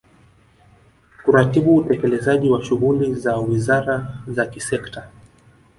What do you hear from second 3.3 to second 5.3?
wizara za kisekta